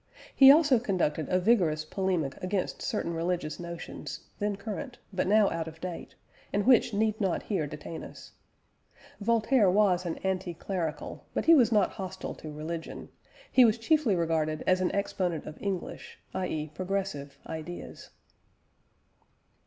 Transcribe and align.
He 0.35 0.51
also 0.51 0.79
conducted 0.79 1.29
a 1.29 1.39
vigorous 1.39 1.85
polemic 1.85 2.35
against 2.41 2.81
certain 2.81 3.13
religious 3.13 3.59
notions, 3.59 4.21
then 4.39 4.55
current, 4.55 4.97
but 5.13 5.27
now 5.27 5.47
out 5.51 5.67
of 5.67 5.79
date, 5.79 6.15
and 6.51 6.65
which 6.65 6.91
need 6.91 7.21
not 7.21 7.43
here 7.43 7.67
detain 7.67 8.03
us. 8.03 8.31
Voltaire 9.19 9.69
was 9.69 10.03
an 10.07 10.17
anti 10.23 10.55
clerical, 10.55 11.27
but 11.35 11.45
he 11.45 11.53
was 11.53 11.71
not 11.71 11.91
hostile 11.91 12.33
to 12.33 12.51
religion; 12.51 13.09
he 13.51 13.63
was 13.63 13.77
chiefly 13.77 14.15
regarded 14.15 14.63
as 14.65 14.81
an 14.81 14.91
exponent 14.91 15.45
of 15.45 15.61
English 15.61 16.17
(i.e. 16.33 16.71
progressive) 16.73 17.37
ideas. 17.45 18.09